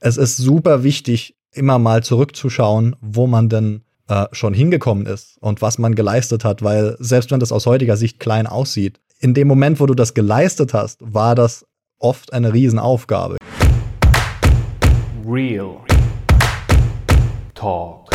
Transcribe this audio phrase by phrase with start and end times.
[0.00, 5.60] es ist super wichtig, immer mal zurückzuschauen, wo man denn äh, schon hingekommen ist und
[5.60, 9.46] was man geleistet hat, weil selbst wenn das aus heutiger Sicht klein aussieht, in dem
[9.46, 11.66] Moment, wo du das geleistet hast, war das
[11.98, 13.36] oft eine Riesenaufgabe.
[15.26, 15.76] Real
[17.54, 18.09] Talk.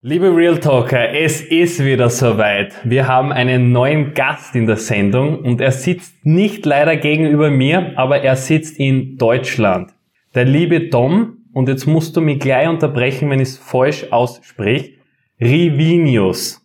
[0.00, 2.72] Liebe Real Talker, es ist wieder soweit.
[2.84, 7.98] Wir haben einen neuen Gast in der Sendung und er sitzt nicht leider gegenüber mir,
[7.98, 9.90] aber er sitzt in Deutschland.
[10.36, 14.92] Der liebe Tom, und jetzt musst du mich gleich unterbrechen, wenn ich es falsch ausspreche,
[15.40, 16.64] Rivinius.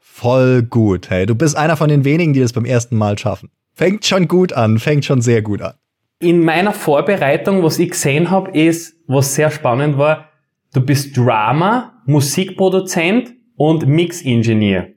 [0.00, 1.24] Voll gut, hey.
[1.24, 3.50] Du bist einer von den wenigen, die das beim ersten Mal schaffen.
[3.74, 5.74] Fängt schon gut an, fängt schon sehr gut an.
[6.18, 10.31] In meiner Vorbereitung, was ich gesehen habe, ist, was sehr spannend war,
[10.72, 14.88] du bist Drama, Musikproduzent und Mix-Ingenieur.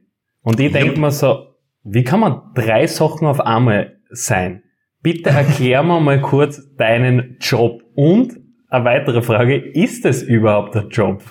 [0.41, 1.47] Und ich denke mir so,
[1.83, 4.63] wie kann man drei Sachen auf einmal sein?
[5.01, 7.83] Bitte erklär mir mal kurz deinen Job.
[7.95, 8.39] Und
[8.69, 11.23] eine weitere Frage, ist es überhaupt der Job?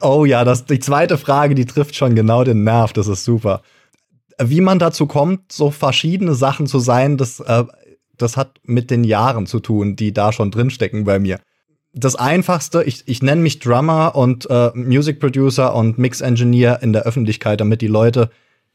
[0.00, 3.62] Oh ja, das, die zweite Frage, die trifft schon genau den Nerv, das ist super.
[4.42, 7.64] Wie man dazu kommt, so verschiedene Sachen zu sein, das, äh,
[8.16, 11.38] das hat mit den Jahren zu tun, die da schon drinstecken bei mir
[11.94, 16.92] das Einfachste, ich, ich nenne mich Drummer und äh, Music Producer und Mix Engineer in
[16.92, 18.30] der Öffentlichkeit, damit die Leute,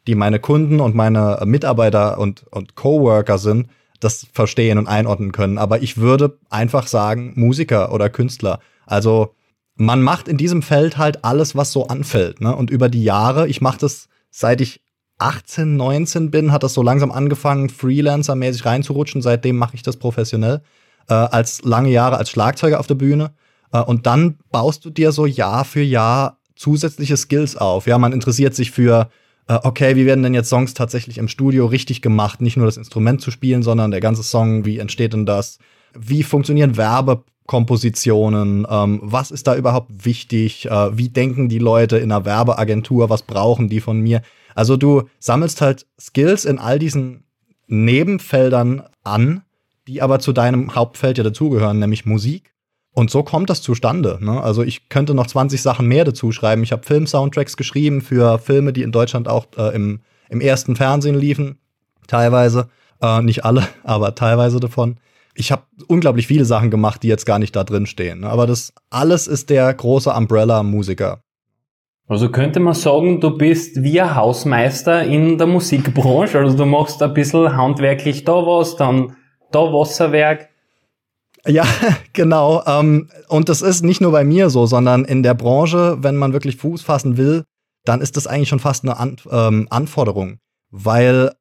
[0.06, 3.68] die meine Kunden und meine Mitarbeiter und, und Coworker sind,
[4.00, 5.58] das verstehen und einordnen können.
[5.58, 8.60] Aber ich würde einfach sagen, Musiker oder Künstler.
[8.86, 9.34] Also
[9.76, 12.40] man macht in diesem Feld halt alles, was so anfällt.
[12.40, 12.56] Ne?
[12.56, 14.82] Und über die Jahre, ich mache das seit ich
[15.18, 19.24] 18, 19 bin, hat das so langsam angefangen, Freelancer-mäßig reinzurutschen.
[19.24, 20.62] Seitdem mache ich das professionell
[21.10, 23.32] äh, als lange Jahre als Schlagzeuger auf der Bühne.
[23.72, 27.88] Äh, und dann baust du dir so Jahr für Jahr zusätzliche Skills auf.
[27.88, 29.10] Ja, man interessiert sich für,
[29.48, 32.42] äh, okay, wie werden denn jetzt Songs tatsächlich im Studio richtig gemacht?
[32.42, 35.60] Nicht nur das Instrument zu spielen, sondern der ganze Song, wie entsteht denn das?
[35.98, 38.68] Wie funktionieren Werbekompositionen?
[38.70, 40.66] Ähm, was ist da überhaupt wichtig?
[40.66, 43.10] Äh, wie denken die Leute in einer Werbeagentur?
[43.10, 44.22] Was brauchen die von mir?
[44.56, 47.24] Also du sammelst halt Skills in all diesen
[47.68, 49.44] Nebenfeldern an,
[49.88, 52.54] die aber zu deinem Hauptfeld ja dazugehören, nämlich Musik.
[52.92, 54.18] Und so kommt das zustande.
[54.22, 54.42] Ne?
[54.42, 56.64] Also ich könnte noch 20 Sachen mehr dazu schreiben.
[56.64, 60.00] Ich habe Film-Soundtracks geschrieben für Filme, die in Deutschland auch äh, im,
[60.30, 61.60] im ersten Fernsehen liefen.
[62.08, 62.70] Teilweise.
[63.02, 64.98] Äh, nicht alle, aber teilweise davon.
[65.36, 68.22] Ich habe unglaublich viele Sachen gemacht, die jetzt gar nicht da drin stehen.
[68.22, 68.30] Ne?
[68.30, 71.22] Aber das alles ist der große Umbrella-Musiker.
[72.08, 76.40] Also könnte man sagen, du bist wie ein Hausmeister in der Musikbranche.
[76.40, 79.16] Also du machst ein bisschen handwerklich da was, dann
[79.52, 80.50] da Wasserwerk.
[81.46, 81.66] Ja,
[82.14, 82.64] genau.
[82.66, 86.34] Ähm, und das ist nicht nur bei mir so, sondern in der Branche, wenn man
[86.34, 87.44] wirklich Fuß fassen will,
[87.86, 90.40] dann ist das eigentlich schon fast eine ähm, Anforderung.
[90.70, 91.34] Weil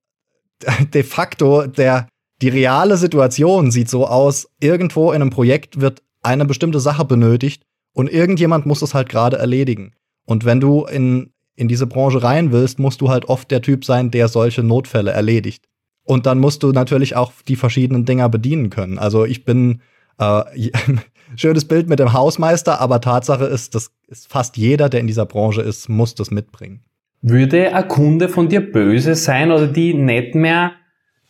[0.95, 2.09] de facto der,
[2.43, 7.63] die reale Situation sieht so aus, irgendwo in einem Projekt wird eine bestimmte Sache benötigt
[7.93, 9.95] und irgendjemand muss es halt gerade erledigen.
[10.27, 13.85] Und wenn du in, in diese Branche rein willst, musst du halt oft der Typ
[13.85, 15.65] sein, der solche Notfälle erledigt.
[16.07, 18.99] Und dann musst du natürlich auch die verschiedenen Dinger bedienen können.
[18.99, 19.81] Also ich bin
[20.19, 20.43] äh,
[21.37, 23.91] schönes Bild mit dem Hausmeister, aber Tatsache ist, dass
[24.29, 26.85] fast jeder, der in dieser Branche ist, muss das mitbringen.
[27.23, 30.73] Würde ein Kunde von dir böse sein oder die nicht mehr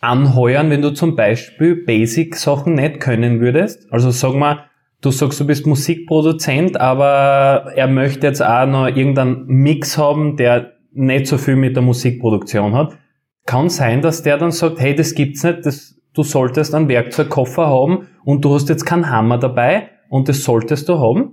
[0.00, 3.90] anheuern, wenn du zum Beispiel Basic-Sachen nicht können würdest?
[3.90, 4.66] Also sag mal,
[5.00, 10.74] du sagst, du bist Musikproduzent, aber er möchte jetzt auch noch irgendeinen Mix haben, der
[10.92, 12.98] nicht so viel mit der Musikproduktion hat
[13.46, 17.66] kann sein, dass der dann sagt, hey, das gibt's nicht, das, du solltest einen Werkzeugkoffer
[17.66, 21.32] haben und du hast jetzt keinen Hammer dabei und das solltest du haben?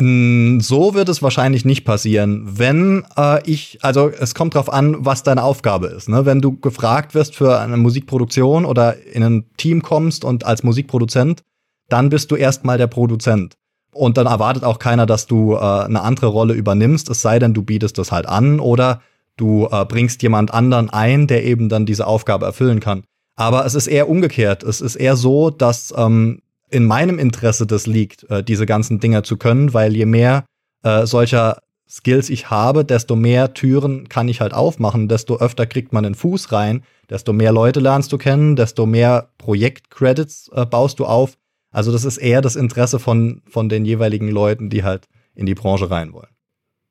[0.00, 5.24] So wird es wahrscheinlich nicht passieren, wenn äh, ich, also es kommt drauf an, was
[5.24, 6.08] deine Aufgabe ist.
[6.08, 6.24] Ne?
[6.24, 11.42] Wenn du gefragt wirst für eine Musikproduktion oder in ein Team kommst und als Musikproduzent,
[11.88, 13.56] dann bist du erstmal der Produzent.
[13.92, 17.52] Und dann erwartet auch keiner, dass du äh, eine andere Rolle übernimmst, es sei denn,
[17.52, 19.00] du bietest das halt an oder
[19.38, 23.04] Du äh, bringst jemand anderen ein, der eben dann diese Aufgabe erfüllen kann.
[23.36, 24.64] Aber es ist eher umgekehrt.
[24.64, 29.22] Es ist eher so, dass ähm, in meinem Interesse das liegt, äh, diese ganzen Dinge
[29.22, 30.44] zu können, weil je mehr
[30.82, 35.92] äh, solcher Skills ich habe, desto mehr Türen kann ich halt aufmachen, desto öfter kriegt
[35.92, 40.98] man den Fuß rein, desto mehr Leute lernst du kennen, desto mehr Projektcredits äh, baust
[40.98, 41.38] du auf.
[41.70, 45.54] Also das ist eher das Interesse von, von den jeweiligen Leuten, die halt in die
[45.54, 46.28] Branche rein wollen.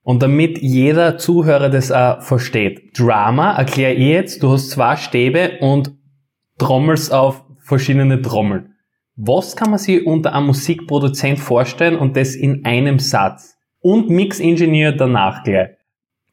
[0.08, 2.98] Und damit jeder Zuhörer das auch versteht.
[2.98, 5.92] Drama erkläre ich jetzt, du hast zwei Stäbe und
[6.58, 8.76] trommelst auf verschiedene Trommeln.
[9.18, 13.58] Was kann man sich unter einem Musikproduzent vorstellen und das in einem Satz?
[13.82, 15.72] Und Mix-Ingenieur danach gleich.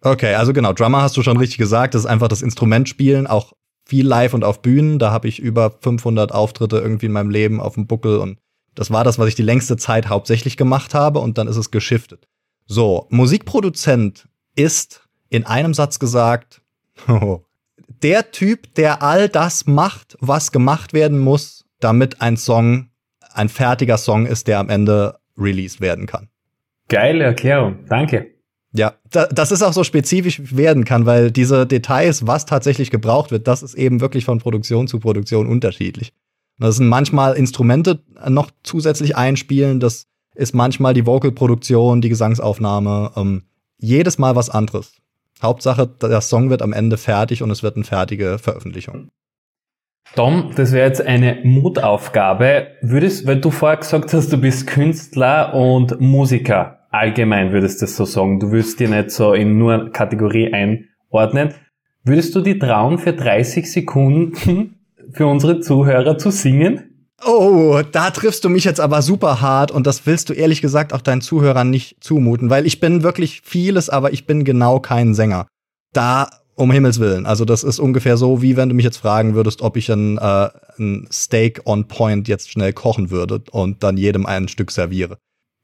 [0.02, 3.26] Okay, also genau, Drummer hast du schon richtig gesagt, das ist einfach das Instrument spielen,
[3.26, 3.54] auch
[3.84, 5.00] viel live und auf Bühnen.
[5.00, 8.38] Da habe ich über 500 Auftritte irgendwie in meinem Leben auf dem Buckel und
[8.76, 11.72] das war das, was ich die längste Zeit hauptsächlich gemacht habe und dann ist es
[11.72, 12.28] geschiftet.
[12.66, 16.62] So, Musikproduzent ist in einem Satz gesagt,
[18.02, 22.90] der Typ, der all das macht, was gemacht werden muss, damit ein Song
[23.34, 26.28] ein fertiger Song ist, der am Ende released werden kann.
[26.88, 28.31] Geile Erklärung, danke.
[28.72, 33.31] Ja, da, das ist auch so spezifisch werden kann, weil diese Details, was tatsächlich gebraucht
[33.31, 36.12] wird, das ist eben wirklich von Produktion zu Produktion unterschiedlich.
[36.58, 43.42] Das sind manchmal Instrumente noch zusätzlich einspielen, das ist manchmal die Vocalproduktion, die Gesangsaufnahme, ähm,
[43.78, 44.96] jedes Mal was anderes.
[45.42, 49.10] Hauptsache, der Song wird am Ende fertig und es wird eine fertige Veröffentlichung.
[50.14, 52.69] Tom, das wäre jetzt eine Mutaufgabe.
[52.82, 56.78] Würdest, weil du vorher gesagt hast, du bist Künstler und Musiker.
[56.90, 58.38] Allgemein würdest du das so sagen.
[58.38, 61.54] Du würdest dir nicht so in nur Kategorie einordnen.
[62.04, 64.76] Würdest du die trauen, für 30 Sekunden
[65.10, 66.94] für unsere Zuhörer zu singen?
[67.26, 70.92] Oh, da triffst du mich jetzt aber super hart und das willst du ehrlich gesagt
[70.92, 75.14] auch deinen Zuhörern nicht zumuten, weil ich bin wirklich vieles, aber ich bin genau kein
[75.14, 75.46] Sänger.
[75.92, 77.26] Da um Himmels Willen.
[77.26, 80.18] Also das ist ungefähr so, wie wenn du mich jetzt fragen würdest, ob ich ein,
[80.18, 80.48] äh,
[80.78, 85.18] ein Steak on Point jetzt schnell kochen würde und dann jedem ein Stück serviere.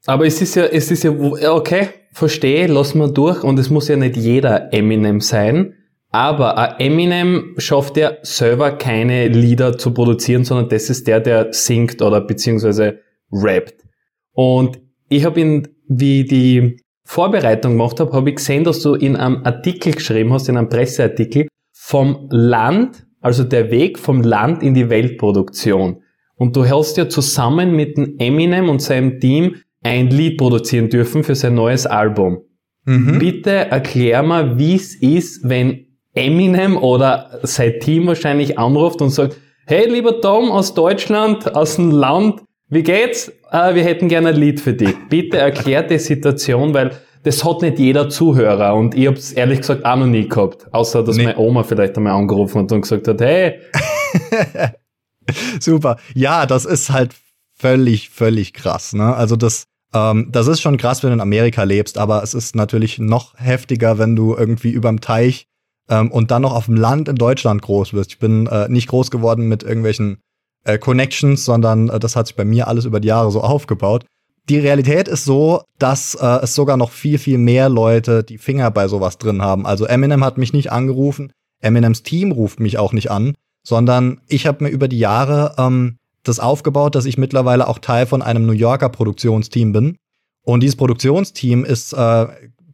[0.05, 3.87] Aber es ist ja, es ist ja, okay, verstehe, lass mal durch und es muss
[3.87, 5.75] ja nicht jeder Eminem sein.
[6.11, 12.01] Aber Eminem schafft ja selber keine Lieder zu produzieren, sondern das ist der, der singt
[12.01, 12.99] oder beziehungsweise
[13.31, 13.75] rappt.
[14.33, 19.15] Und ich habe ihn, wie die Vorbereitung gemacht habe, habe ich gesehen, dass du in
[19.15, 24.73] einem Artikel geschrieben hast, in einem Presseartikel, vom Land, also der Weg vom Land in
[24.73, 26.03] die Weltproduktion.
[26.35, 31.23] Und du hast ja zusammen mit dem Eminem und seinem Team ein Lied produzieren dürfen
[31.23, 32.41] für sein neues Album.
[32.85, 33.19] Mhm.
[33.19, 39.37] Bitte erklär mal, wie es ist, wenn Eminem oder sein Team wahrscheinlich anruft und sagt,
[39.65, 43.31] hey lieber Tom aus Deutschland, aus dem Land, wie geht's?
[43.51, 44.95] Äh, wir hätten gerne ein Lied für dich.
[45.09, 46.91] Bitte erklär die Situation, weil
[47.23, 50.67] das hat nicht jeder Zuhörer und ich hab's ehrlich gesagt auch noch nie gehabt.
[50.73, 51.25] Außer, dass nee.
[51.25, 53.59] meine Oma vielleicht einmal angerufen hat und gesagt hat, hey.
[55.59, 55.97] Super.
[56.15, 57.13] Ja, das ist halt
[57.55, 58.93] völlig, völlig krass.
[58.93, 59.15] Ne?
[59.15, 62.55] Also das, ähm, das ist schon krass, wenn du in Amerika lebst, aber es ist
[62.55, 65.47] natürlich noch heftiger, wenn du irgendwie überm Teich
[65.89, 68.11] ähm, und dann noch auf dem Land in Deutschland groß wirst.
[68.11, 70.19] Ich bin äh, nicht groß geworden mit irgendwelchen
[70.63, 74.05] äh, Connections, sondern äh, das hat sich bei mir alles über die Jahre so aufgebaut.
[74.49, 78.71] Die Realität ist so, dass äh, es sogar noch viel, viel mehr Leute die Finger
[78.71, 79.65] bei sowas drin haben.
[79.65, 81.31] Also Eminem hat mich nicht angerufen,
[81.61, 85.97] Eminems Team ruft mich auch nicht an, sondern ich habe mir über die Jahre ähm,
[86.23, 89.97] das aufgebaut, dass ich mittlerweile auch Teil von einem New Yorker Produktionsteam bin.
[90.43, 92.27] Und dieses Produktionsteam ist äh,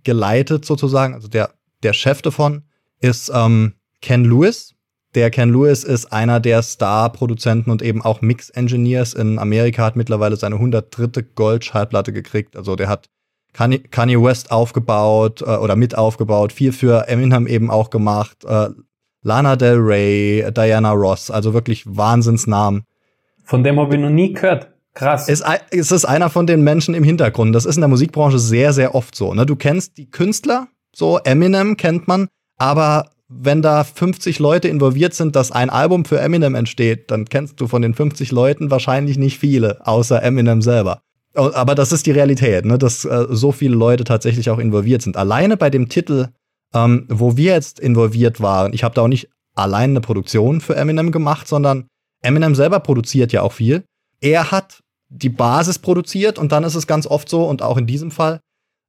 [0.04, 1.52] geleitet sozusagen, also der,
[1.84, 2.64] der Chef davon
[3.00, 4.74] ist ähm, Ken Lewis.
[5.16, 10.36] Der Ken Lewis ist einer der Star-Produzenten und eben auch Mix-Engineers in Amerika, hat mittlerweile
[10.36, 11.24] seine 103.
[11.36, 12.56] Gold-Schallplatte gekriegt.
[12.56, 13.10] Also der hat
[13.54, 18.70] Kanye West aufgebaut äh, oder mit aufgebaut, viel für Eminem eben auch gemacht, äh,
[19.24, 22.84] Lana Del Rey, Diana Ross, also wirklich Wahnsinnsnamen.
[23.44, 24.72] Von dem habe ich noch nie gehört.
[24.94, 25.28] Krass.
[25.30, 27.56] Es, es ist einer von den Menschen im Hintergrund.
[27.56, 29.34] Das ist in der Musikbranche sehr, sehr oft so.
[29.34, 29.46] Ne?
[29.46, 35.36] Du kennst die Künstler, so Eminem kennt man, aber wenn da 50 Leute involviert sind,
[35.36, 39.38] dass ein Album für Eminem entsteht, dann kennst du von den 50 Leuten wahrscheinlich nicht
[39.38, 41.02] viele, außer Eminem selber.
[41.34, 42.78] Aber das ist die Realität, ne?
[42.78, 45.18] dass äh, so viele Leute tatsächlich auch involviert sind.
[45.18, 46.30] Alleine bei dem Titel,
[46.74, 50.76] ähm, wo wir jetzt involviert waren, ich habe da auch nicht allein eine Produktion für
[50.76, 51.88] Eminem gemacht, sondern
[52.24, 53.84] Eminem selber produziert ja auch viel.
[54.20, 57.88] Er hat die Basis produziert und dann ist es ganz oft so und auch in
[57.88, 58.40] diesem Fall,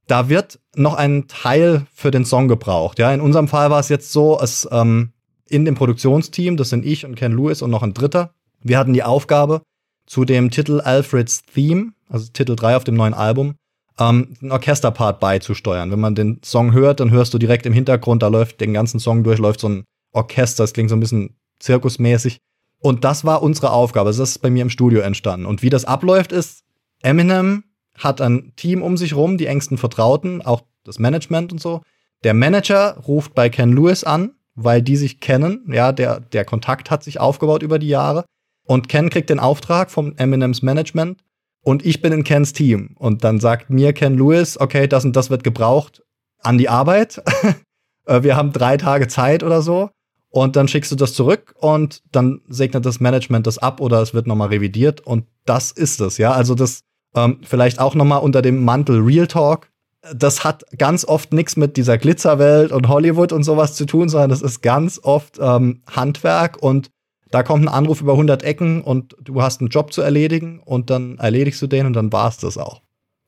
[0.09, 2.99] da wird noch ein Teil für den Song gebraucht.
[2.99, 5.13] Ja, in unserem Fall war es jetzt so, es ähm,
[5.49, 8.93] in dem Produktionsteam, das sind ich und Ken Lewis und noch ein Dritter, wir hatten
[8.93, 9.63] die Aufgabe,
[10.07, 13.55] zu dem Titel Alfred's Theme, also Titel 3 auf dem neuen Album,
[13.99, 15.91] ähm, einen Orchesterpart beizusteuern.
[15.91, 19.01] Wenn man den Song hört, dann hörst du direkt im Hintergrund, da läuft den ganzen
[19.01, 22.39] Song durch, läuft so ein Orchester, das klingt so ein bisschen zirkusmäßig.
[22.81, 24.09] Und das war unsere Aufgabe.
[24.09, 25.47] Das ist bei mir im Studio entstanden.
[25.47, 26.63] Und wie das abläuft, ist,
[27.03, 27.65] Eminem
[27.99, 31.83] hat ein Team um sich rum, die engsten Vertrauten, auch das Management und so.
[32.25, 35.71] Der Manager ruft bei Ken Lewis an, weil die sich kennen.
[35.73, 38.25] Ja, der, der Kontakt hat sich aufgebaut über die Jahre.
[38.65, 41.23] Und Ken kriegt den Auftrag vom Eminems Management
[41.63, 42.95] und ich bin in Kens Team.
[42.99, 46.03] Und dann sagt mir Ken Lewis, okay, das und das wird gebraucht
[46.41, 47.23] an die Arbeit.
[48.07, 49.91] Äh, wir haben drei Tage Zeit oder so.
[50.31, 54.15] Und dann schickst du das zurück und dann segnet das Management das ab oder es
[54.15, 55.03] wird nochmal revidiert.
[55.03, 56.33] Und das ist es, ja.
[56.33, 56.81] Also das
[57.15, 59.69] ähm, vielleicht auch nochmal unter dem Mantel Real Talk.
[60.15, 64.31] das hat ganz oft nichts mit dieser Glitzerwelt und Hollywood und sowas zu tun, sondern
[64.31, 66.91] das ist ganz oft ähm, Handwerk und
[67.31, 70.89] da kommt ein Anruf über 100 Ecken und du hast einen Job zu erledigen und
[70.91, 72.81] dann erledigst du den und dann war's das auch.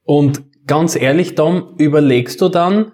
[0.05, 2.93] Und ganz ehrlich, Dom, überlegst du dann,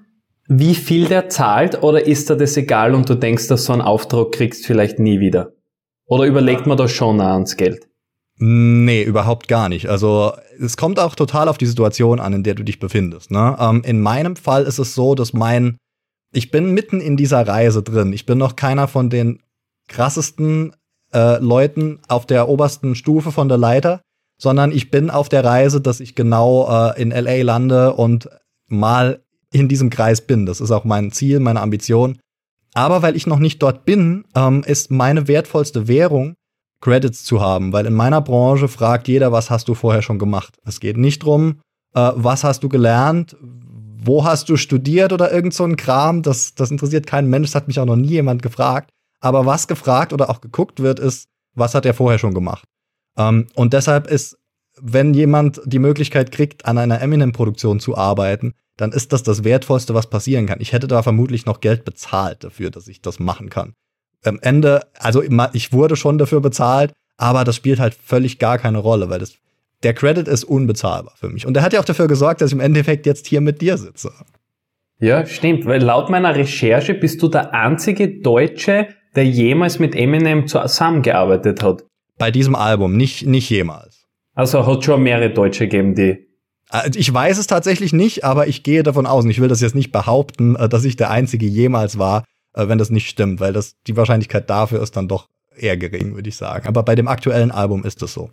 [0.49, 3.83] wie viel der zahlt oder ist dir das egal und du denkst, dass so einen
[3.83, 5.53] Auftrag kriegst vielleicht nie wieder?
[6.07, 7.89] Oder überlegt man da schon ans Geld?
[8.39, 9.89] Nee, überhaupt gar nicht.
[9.89, 13.31] Also es kommt auch total auf die Situation an, in der du dich befindest.
[13.31, 13.57] Ne?
[13.59, 15.79] Ähm, in meinem Fall ist es so, dass mein,
[16.33, 18.13] ich bin mitten in dieser Reise drin.
[18.13, 19.41] Ich bin noch keiner von den
[19.89, 20.75] krassesten
[21.15, 24.03] äh, Leuten auf der obersten Stufe von der Leiter,
[24.39, 28.29] sondern ich bin auf der Reise, dass ich genau äh, in LA lande und
[28.69, 30.45] mal in diesem Kreis bin.
[30.45, 32.19] Das ist auch mein Ziel, meine Ambition.
[32.75, 36.35] Aber weil ich noch nicht dort bin, ähm, ist meine wertvollste Währung
[36.81, 40.59] Credits zu haben, weil in meiner Branche fragt jeder, was hast du vorher schon gemacht.
[40.65, 41.61] Es geht nicht drum,
[41.95, 46.23] äh, was hast du gelernt, wo hast du studiert oder irgend so ein Kram.
[46.23, 48.91] Das, das interessiert keinen Mensch, das hat mich auch noch nie jemand gefragt.
[49.21, 52.65] Aber was gefragt oder auch geguckt wird, ist, was hat er vorher schon gemacht.
[53.17, 54.37] Ähm, und deshalb ist,
[54.79, 59.95] wenn jemand die Möglichkeit kriegt, an einer Eminem-Produktion zu arbeiten, dann ist das das Wertvollste,
[59.95, 60.61] was passieren kann.
[60.61, 63.73] Ich hätte da vermutlich noch Geld bezahlt dafür, dass ich das machen kann
[64.27, 68.79] am Ende, also ich wurde schon dafür bezahlt, aber das spielt halt völlig gar keine
[68.79, 69.35] Rolle, weil das,
[69.83, 71.47] der Credit ist unbezahlbar für mich.
[71.47, 73.79] Und der hat ja auch dafür gesorgt, dass ich im Endeffekt jetzt hier mit dir
[73.79, 74.13] sitze.
[74.99, 80.47] Ja, stimmt, weil laut meiner Recherche bist du der einzige Deutsche, der jemals mit Eminem
[80.47, 81.85] zusammengearbeitet hat.
[82.19, 84.07] Bei diesem Album, nicht, nicht jemals.
[84.35, 86.27] Also hat schon mehrere Deutsche gegeben, die.
[86.73, 89.61] Äh, ich weiß es tatsächlich nicht, aber ich gehe davon aus, und ich will das
[89.61, 92.25] jetzt nicht behaupten, äh, dass ich der Einzige jemals war,
[92.57, 96.15] äh, wenn das nicht stimmt, weil das die Wahrscheinlichkeit dafür ist dann doch eher gering,
[96.15, 96.67] würde ich sagen.
[96.67, 98.31] Aber bei dem aktuellen Album ist es so.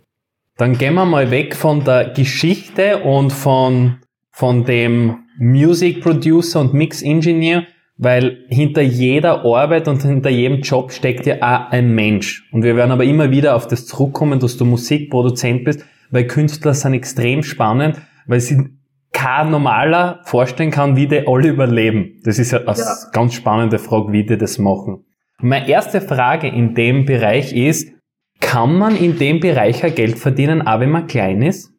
[0.56, 3.98] Dann gehen wir mal weg von der Geschichte und von,
[4.30, 7.66] von dem Music Producer und Mix Engineer,
[7.96, 12.48] weil hinter jeder Arbeit und hinter jedem Job steckt ja auch ein Mensch.
[12.52, 16.74] Und wir werden aber immer wieder auf das zurückkommen, dass du Musikproduzent bist, weil Künstler
[16.74, 18.68] sind extrem spannend, weil sie
[19.14, 22.20] kein normaler vorstellen kann, wie die alle überleben.
[22.24, 22.96] Das ist ja eine ja.
[23.12, 25.04] ganz spannende Frage, wie die das machen.
[25.40, 27.90] Meine erste Frage in dem Bereich ist,
[28.40, 31.70] kann man in dem Bereich ja Geld verdienen, auch wenn man klein ist?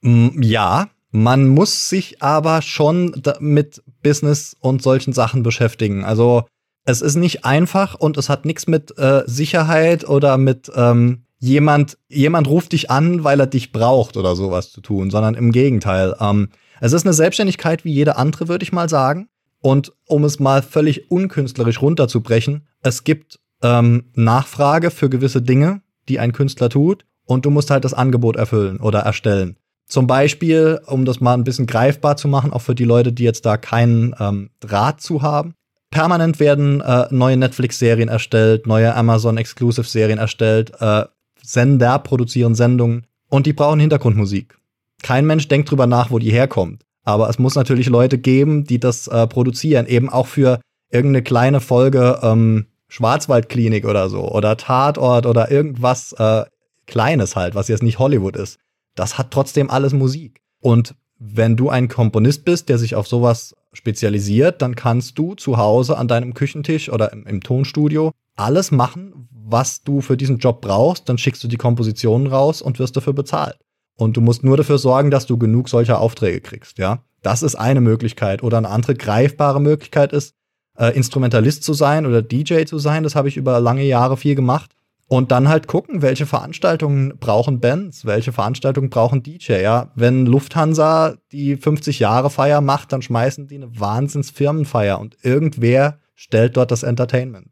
[0.00, 6.04] Mm, ja, man muss sich aber schon mit Business und solchen Sachen beschäftigen.
[6.04, 6.44] Also
[6.84, 11.98] es ist nicht einfach und es hat nichts mit äh, Sicherheit oder mit ähm, jemand,
[12.08, 16.14] jemand ruft dich an, weil er dich braucht oder sowas zu tun, sondern im Gegenteil.
[16.20, 16.48] Ähm,
[16.84, 19.28] es ist eine Selbstständigkeit wie jede andere, würde ich mal sagen.
[19.62, 26.18] Und um es mal völlig unkünstlerisch runterzubrechen, es gibt ähm, Nachfrage für gewisse Dinge, die
[26.18, 29.56] ein Künstler tut, und du musst halt das Angebot erfüllen oder erstellen.
[29.86, 33.24] Zum Beispiel, um das mal ein bisschen greifbar zu machen, auch für die Leute, die
[33.24, 35.54] jetzt da keinen ähm, Draht zu haben.
[35.90, 41.04] Permanent werden äh, neue Netflix-Serien erstellt, neue Amazon-Exclusive-Serien erstellt, äh,
[41.42, 44.58] Sender produzieren Sendungen und die brauchen Hintergrundmusik.
[45.04, 46.82] Kein Mensch denkt drüber nach, wo die herkommt.
[47.04, 51.60] Aber es muss natürlich Leute geben, die das äh, produzieren, eben auch für irgendeine kleine
[51.60, 56.44] Folge ähm, Schwarzwaldklinik oder so oder Tatort oder irgendwas äh,
[56.86, 58.58] Kleines halt, was jetzt nicht Hollywood ist.
[58.94, 60.40] Das hat trotzdem alles Musik.
[60.60, 65.58] Und wenn du ein Komponist bist, der sich auf sowas spezialisiert, dann kannst du zu
[65.58, 70.62] Hause an deinem Küchentisch oder im, im Tonstudio alles machen, was du für diesen Job
[70.62, 71.10] brauchst.
[71.10, 73.58] Dann schickst du die Kompositionen raus und wirst dafür bezahlt.
[73.96, 77.04] Und du musst nur dafür sorgen, dass du genug solcher Aufträge kriegst, ja.
[77.22, 78.42] Das ist eine Möglichkeit.
[78.42, 80.34] Oder eine andere greifbare Möglichkeit ist,
[80.78, 83.02] äh, Instrumentalist zu sein oder DJ zu sein.
[83.02, 84.72] Das habe ich über lange Jahre viel gemacht.
[85.06, 89.60] Und dann halt gucken, welche Veranstaltungen brauchen Bands, welche Veranstaltungen brauchen DJ.
[89.62, 95.98] Ja, wenn Lufthansa die 50 Jahre Feier macht, dann schmeißen die eine Wahnsinnsfirmenfeier und irgendwer
[96.14, 97.48] stellt dort das Entertainment.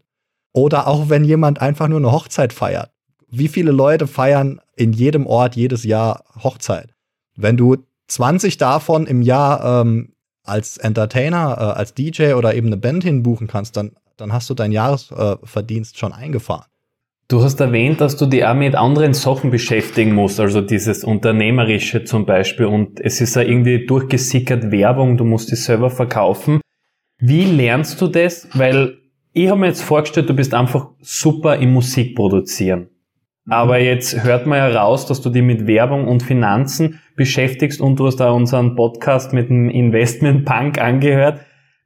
[0.52, 2.90] Oder auch wenn jemand einfach nur eine Hochzeit feiert.
[3.34, 6.90] Wie viele Leute feiern in jedem Ort jedes Jahr Hochzeit.
[7.34, 10.12] Wenn du 20 davon im Jahr ähm,
[10.44, 14.54] als Entertainer, äh, als DJ oder eben eine Band hinbuchen kannst, dann, dann hast du
[14.54, 16.66] deinen Jahresverdienst äh, schon eingefahren.
[17.28, 22.04] Du hast erwähnt, dass du dich auch mit anderen Sachen beschäftigen musst, also dieses Unternehmerische
[22.04, 22.66] zum Beispiel.
[22.66, 26.60] Und es ist ja irgendwie durchgesickert Werbung, du musst dich selber verkaufen.
[27.18, 28.46] Wie lernst du das?
[28.52, 28.98] Weil
[29.32, 32.88] ich habe mir jetzt vorgestellt, du bist einfach super im Musikproduzieren.
[33.48, 37.98] Aber jetzt hört man ja raus, dass du dich mit Werbung und Finanzen beschäftigst und
[37.98, 41.36] du hast da unseren Podcast mit dem Investment Punk angehört.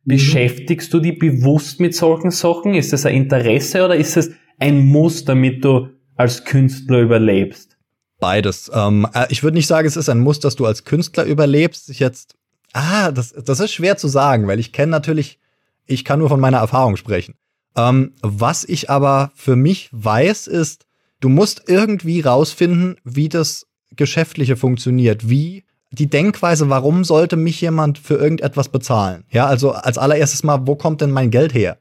[0.05, 0.09] Mhm.
[0.09, 2.75] Beschäftigst du dich bewusst mit solchen Sachen?
[2.75, 7.77] Ist das ein Interesse oder ist es ein Muss, damit du als Künstler überlebst?
[8.21, 8.71] Beides.
[8.75, 11.91] Ähm, äh, ich würde nicht sagen, es ist ein Muss, dass du als Künstler überlebst.
[11.91, 12.37] Ich jetzt
[12.79, 15.39] Ah, das, das ist schwer zu sagen, weil ich kenne natürlich,
[15.87, 17.35] ich kann nur von meiner Erfahrung sprechen.
[17.75, 20.86] Ähm, was ich aber für mich weiß, ist,
[21.21, 27.99] du musst irgendwie rausfinden, wie das Geschäftliche funktioniert, wie die Denkweise, warum sollte mich jemand
[27.99, 29.25] für irgendetwas bezahlen?
[29.31, 31.79] Ja, also als allererstes mal, wo kommt denn mein Geld her?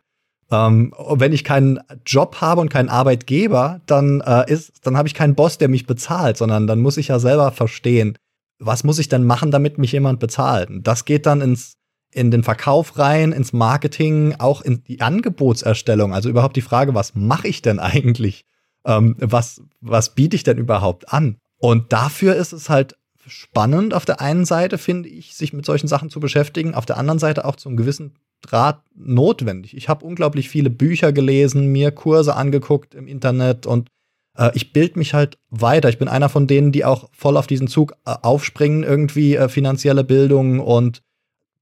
[0.52, 5.16] Ähm, wenn ich keinen Job habe und keinen Arbeitgeber, dann äh, ist, dann habe ich
[5.16, 8.18] keinen Boss, der mich bezahlt, sondern dann muss ich ja selber verstehen,
[8.60, 10.70] was muss ich denn machen, damit mich jemand bezahlt?
[10.70, 11.74] Und das geht dann ins
[12.14, 16.14] in den Verkauf rein, ins Marketing, auch in die Angebotserstellung.
[16.14, 18.46] Also überhaupt die Frage, was mache ich denn eigentlich?
[18.86, 21.38] Ähm, was was biete ich denn überhaupt an?
[21.58, 22.96] Und dafür ist es halt
[23.28, 26.98] spannend auf der einen Seite, finde ich, sich mit solchen Sachen zu beschäftigen, auf der
[26.98, 29.76] anderen Seite auch zu einem gewissen Draht notwendig.
[29.76, 33.90] Ich habe unglaublich viele Bücher gelesen, mir Kurse angeguckt im Internet und
[34.38, 35.90] äh, ich bilde mich halt weiter.
[35.90, 39.50] Ich bin einer von denen, die auch voll auf diesen Zug äh, aufspringen, irgendwie äh,
[39.50, 41.02] finanzielle Bildung und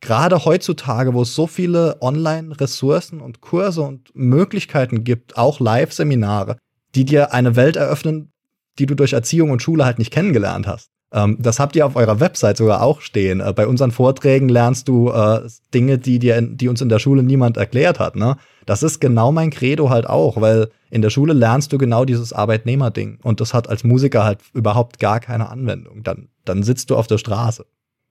[0.01, 6.57] gerade heutzutage, wo es so viele Online-Ressourcen und Kurse und Möglichkeiten gibt, auch Live-Seminare,
[6.95, 8.31] die dir eine Welt eröffnen,
[8.79, 10.89] die du durch Erziehung und Schule halt nicht kennengelernt hast.
[11.13, 13.39] Ähm, das habt ihr auf eurer Website sogar auch stehen.
[13.39, 15.41] Äh, bei unseren Vorträgen lernst du äh,
[15.73, 18.15] Dinge, die dir, die uns in der Schule niemand erklärt hat.
[18.15, 18.37] Ne?
[18.65, 22.33] Das ist genau mein Credo halt auch, weil in der Schule lernst du genau dieses
[22.33, 26.03] Arbeitnehmerding und das hat als Musiker halt überhaupt gar keine Anwendung.
[26.03, 27.65] Dann, dann sitzt du auf der Straße.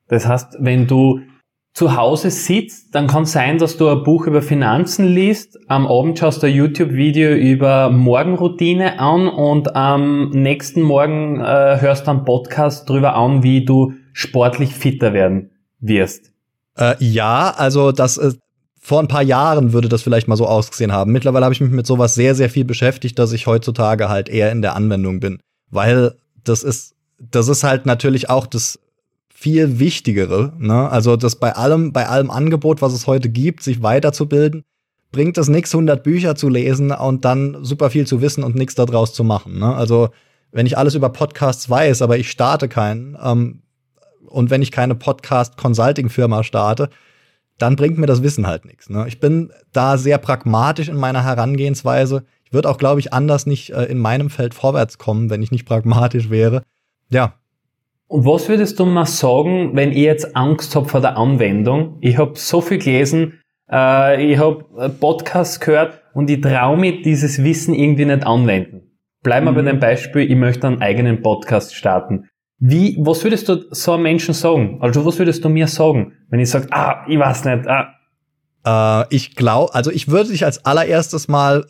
[0.08, 1.20] Das heißt, wenn du
[1.74, 6.18] zu Hause sitzt, dann kann sein, dass du ein Buch über Finanzen liest, am Abend
[6.18, 12.24] schaust du ein YouTube-Video über Morgenroutine an und am nächsten Morgen äh, hörst du einen
[12.24, 15.50] Podcast drüber an, wie du sportlich fitter werden
[15.80, 16.32] wirst.
[16.76, 18.38] Äh, ja, also das ist,
[18.78, 21.12] vor ein paar Jahren würde das vielleicht mal so ausgesehen haben.
[21.12, 24.52] Mittlerweile habe ich mich mit sowas sehr, sehr viel beschäftigt, dass ich heutzutage halt eher
[24.52, 25.38] in der Anwendung bin.
[25.70, 28.78] Weil das ist, das ist halt natürlich auch das
[29.42, 30.52] viel wichtigere.
[30.58, 30.88] Ne?
[30.88, 34.62] Also das bei allem, bei allem Angebot, was es heute gibt, sich weiterzubilden,
[35.10, 38.76] bringt es nichts, 100 Bücher zu lesen und dann super viel zu wissen und nichts
[38.76, 39.58] daraus zu machen.
[39.58, 39.74] Ne?
[39.74, 40.10] Also
[40.52, 43.62] wenn ich alles über Podcasts weiß, aber ich starte keinen ähm,
[44.26, 46.88] und wenn ich keine Podcast-Consulting-Firma starte,
[47.58, 48.90] dann bringt mir das Wissen halt nichts.
[48.90, 49.06] Ne?
[49.08, 52.22] Ich bin da sehr pragmatisch in meiner Herangehensweise.
[52.44, 55.50] Ich würde auch, glaube ich, anders nicht äh, in meinem Feld vorwärts kommen, wenn ich
[55.50, 56.62] nicht pragmatisch wäre.
[57.10, 57.34] Ja,
[58.12, 61.96] und was würdest du mal sagen, wenn ich jetzt Angst habe vor der Anwendung?
[62.02, 67.00] Ich habe so viel gelesen, äh, ich habe äh, Podcasts gehört und ich traue mir
[67.00, 68.82] dieses Wissen irgendwie nicht anwenden.
[69.22, 69.56] Bleiben wir mhm.
[69.56, 72.28] bei dem Beispiel, ich möchte einen eigenen Podcast starten.
[72.58, 74.76] Wie, was würdest du so einem Menschen sagen?
[74.82, 77.94] Also was würdest du mir sagen, wenn ich sage, ah, ich weiß nicht, ah.
[79.02, 81.64] Äh, ich glaube, also ich würde dich als allererstes mal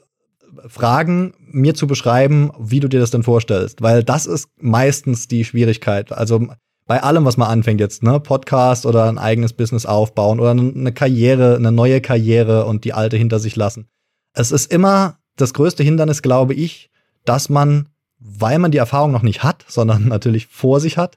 [0.66, 5.44] fragen, mir zu beschreiben, wie du dir das denn vorstellst, weil das ist meistens die
[5.44, 6.12] Schwierigkeit.
[6.12, 6.48] Also
[6.86, 10.92] bei allem, was man anfängt jetzt, ne, Podcast oder ein eigenes Business aufbauen oder eine
[10.92, 13.88] Karriere, eine neue Karriere und die alte hinter sich lassen.
[14.34, 16.90] Es ist immer das größte Hindernis, glaube ich,
[17.24, 17.88] dass man,
[18.18, 21.16] weil man die Erfahrung noch nicht hat, sondern natürlich vor sich hat,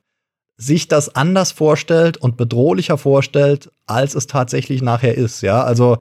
[0.57, 5.63] sich das anders vorstellt und bedrohlicher vorstellt, als es tatsächlich nachher ist, ja?
[5.63, 5.97] Also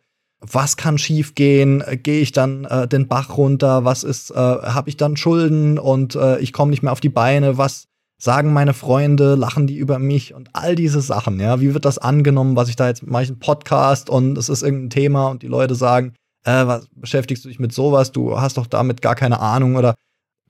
[0.52, 1.82] was kann schiefgehen?
[2.02, 3.84] Gehe ich dann äh, den Bach runter?
[3.84, 7.08] Was ist, äh, habe ich dann Schulden und äh, ich komme nicht mehr auf die
[7.08, 7.56] Beine?
[7.56, 7.86] Was
[8.18, 9.34] sagen meine Freunde?
[9.34, 10.34] Lachen die über mich?
[10.34, 11.60] Und all diese Sachen, ja.
[11.60, 13.24] Wie wird das angenommen, was ich da jetzt mache?
[13.24, 17.44] Ich einen Podcast und es ist irgendein Thema und die Leute sagen, äh, was beschäftigst
[17.44, 18.12] du dich mit sowas?
[18.12, 19.94] Du hast doch damit gar keine Ahnung oder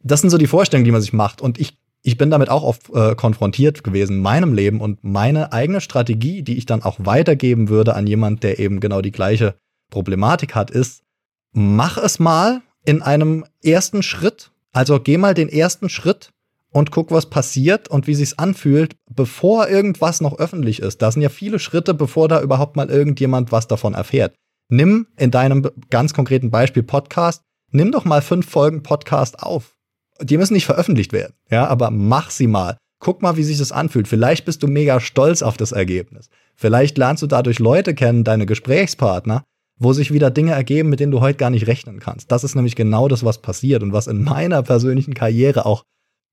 [0.03, 1.41] das sind so die Vorstellungen, die man sich macht.
[1.41, 5.53] Und ich, ich bin damit auch oft äh, konfrontiert gewesen in meinem Leben und meine
[5.53, 9.55] eigene Strategie, die ich dann auch weitergeben würde an jemand, der eben genau die gleiche
[9.95, 11.05] Problematik hat, ist,
[11.53, 14.51] mach es mal in einem ersten Schritt.
[14.73, 16.31] Also geh mal den ersten Schritt
[16.73, 21.01] und guck, was passiert und wie sich's anfühlt, bevor irgendwas noch öffentlich ist.
[21.01, 24.35] Da sind ja viele Schritte, bevor da überhaupt mal irgendjemand was davon erfährt.
[24.69, 29.77] Nimm in deinem ganz konkreten Beispiel Podcast, nimm doch mal fünf Folgen Podcast auf.
[30.21, 32.77] Die müssen nicht veröffentlicht werden, ja, aber mach sie mal.
[32.99, 34.09] Guck mal, wie sich das anfühlt.
[34.09, 36.31] Vielleicht bist du mega stolz auf das Ergebnis.
[36.57, 39.45] Vielleicht lernst du dadurch Leute kennen, deine Gesprächspartner,
[39.79, 42.31] wo sich wieder Dinge ergeben, mit denen du heute gar nicht rechnen kannst.
[42.31, 45.83] Das ist nämlich genau das, was passiert und was in meiner persönlichen Karriere auch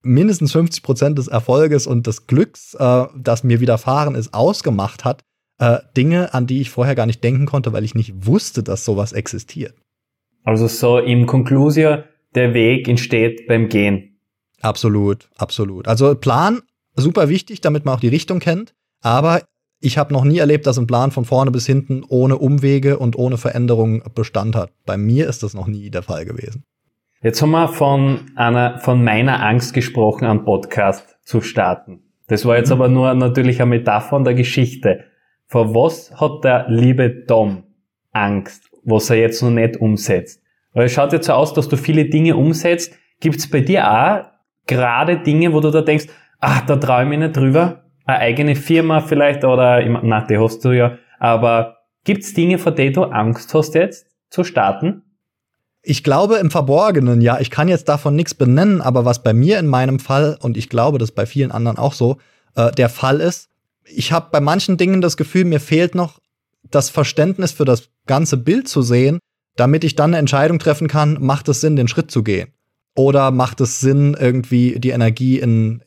[0.04, 5.21] mindestens 50 Prozent des Erfolges und des Glücks, äh, das mir widerfahren ist, ausgemacht hat.
[5.60, 8.84] Äh, Dinge, an die ich vorher gar nicht denken konnte, weil ich nicht wusste, dass
[8.84, 9.75] sowas existiert.
[10.43, 14.19] Also so im Conclusio, der Weg entsteht beim Gehen.
[14.62, 15.88] Absolut, absolut.
[15.88, 16.62] Also Plan,
[16.95, 18.73] super wichtig, damit man auch die Richtung kennt.
[19.01, 19.43] Aber
[19.81, 23.17] ich habe noch nie erlebt, dass ein Plan von vorne bis hinten ohne Umwege und
[23.17, 24.71] ohne Veränderung Bestand hat.
[24.85, 26.63] Bei mir ist das noch nie der Fall gewesen.
[27.23, 32.03] Jetzt haben wir von einer, von meiner Angst gesprochen, einen Podcast zu starten.
[32.27, 32.73] Das war jetzt mhm.
[32.73, 35.05] aber nur natürlich eine Metapher der Geschichte.
[35.47, 37.63] vor was hat der liebe Tom
[38.11, 40.41] Angst, was er jetzt noch nicht umsetzt?
[40.73, 42.97] Weil es schaut jetzt so aus, dass du viele Dinge umsetzt.
[43.19, 44.25] Gibt es bei dir auch
[44.65, 46.05] gerade Dinge, wo du da denkst,
[46.39, 47.80] ach, da traue ich mich nicht drüber?
[48.05, 52.71] Eine eigene Firma vielleicht oder, na, die hast du ja, aber gibt es Dinge, vor
[52.71, 55.03] denen du Angst hast jetzt zu starten?
[55.83, 59.57] Ich glaube im Verborgenen, ja, ich kann jetzt davon nichts benennen, aber was bei mir
[59.59, 62.17] in meinem Fall, und ich glaube, das bei vielen anderen auch so,
[62.55, 63.49] äh, der Fall ist,
[63.83, 66.19] ich habe bei manchen Dingen das Gefühl, mir fehlt noch
[66.69, 69.19] das Verständnis für das ganze Bild zu sehen,
[69.55, 72.53] damit ich dann eine Entscheidung treffen kann, macht es Sinn, den Schritt zu gehen?
[72.95, 75.83] Oder macht es Sinn, irgendwie die Energie in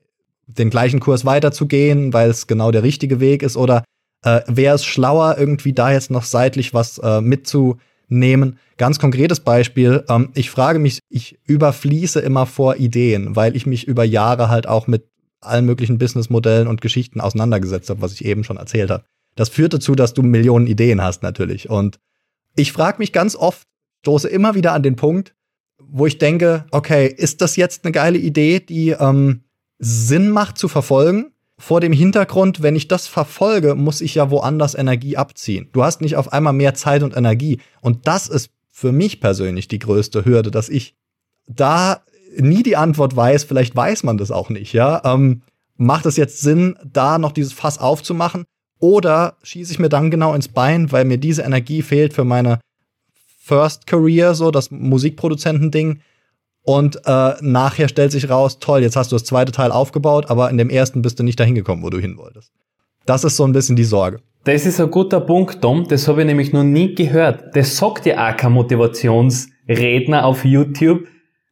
[0.47, 3.57] den gleichen Kurs weiterzugehen, weil es genau der richtige Weg ist?
[3.57, 3.85] Oder
[4.25, 8.59] äh, wäre es schlauer, irgendwie da jetzt noch seitlich was äh, mitzunehmen?
[8.77, 13.87] Ganz konkretes Beispiel, ähm, ich frage mich, ich überfließe immer vor Ideen, weil ich mich
[13.87, 15.07] über Jahre halt auch mit
[15.41, 19.05] allen möglichen Businessmodellen und Geschichten auseinandergesetzt habe, was ich eben schon erzählt habe.
[19.37, 21.69] Das führt dazu, dass du Millionen Ideen hast natürlich.
[21.69, 21.99] Und
[22.57, 23.67] ich frage mich ganz oft,
[24.01, 25.35] stoße immer wieder an den Punkt,
[25.79, 29.44] wo ich denke, okay, ist das jetzt eine geile Idee, die ähm,
[29.79, 31.33] Sinn macht zu verfolgen?
[31.57, 35.69] Vor dem Hintergrund, wenn ich das verfolge, muss ich ja woanders Energie abziehen.
[35.73, 37.61] Du hast nicht auf einmal mehr Zeit und Energie.
[37.81, 40.97] Und das ist für mich persönlich die größte Hürde, dass ich
[41.47, 42.03] da
[42.37, 45.01] nie die Antwort weiß, vielleicht weiß man das auch nicht, ja.
[45.05, 45.43] Ähm,
[45.77, 48.45] macht es jetzt Sinn, da noch dieses Fass aufzumachen?
[48.81, 52.59] Oder schieße ich mir dann genau ins Bein, weil mir diese Energie fehlt für meine
[53.39, 56.01] First Career, so das Musikproduzentending.
[56.65, 60.51] Und äh, nachher stellt sich raus, toll, jetzt hast du das zweite Teil aufgebaut, aber
[60.51, 62.53] in dem ersten bist du nicht dahin gekommen, wo du hin wolltest.
[63.05, 64.21] Das ist so ein bisschen die Sorge.
[64.45, 65.87] Das ist ein guter Punkt, Tom.
[65.89, 67.55] Das habe ich nämlich noch nie gehört.
[67.55, 71.07] Das sagt ja auch kein Motivationsredner auf YouTube.